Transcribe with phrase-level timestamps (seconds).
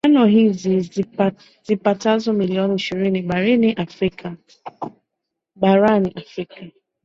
[0.03, 0.89] dano hizi
[1.67, 4.35] zipatazo milioni ishirini barani afrika